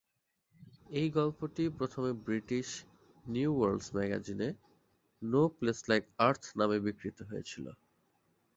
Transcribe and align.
এই 0.91 1.07
গল্পটি 1.11 1.63
প্রথমে 1.77 2.11
ব্রিটিশ 2.25 2.67
"নিউ 3.25 3.49
ওয়ার্ল্ডস" 3.55 3.87
ম্যাগাজিনে 3.95 4.49
"নো 5.21 5.41
প্লেস 5.57 5.79
লাইক 5.89 6.03
আর্থ" 6.19 6.43
নামে 6.59 6.77
বিক্রিত 6.79 7.17
হয়েছিল। 7.29 7.65